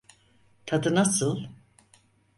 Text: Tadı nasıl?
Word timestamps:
Tadı 0.65 0.95
nasıl? 0.95 1.45